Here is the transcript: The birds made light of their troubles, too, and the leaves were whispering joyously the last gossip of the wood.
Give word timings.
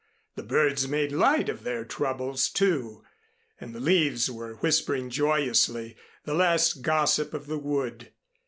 The 0.33 0.41
birds 0.41 0.87
made 0.87 1.11
light 1.11 1.47
of 1.47 1.61
their 1.63 1.85
troubles, 1.85 2.49
too, 2.49 3.03
and 3.59 3.75
the 3.75 3.79
leaves 3.79 4.31
were 4.31 4.55
whispering 4.55 5.11
joyously 5.11 5.95
the 6.25 6.33
last 6.33 6.81
gossip 6.81 7.35
of 7.35 7.45
the 7.45 7.59
wood. 7.59 8.11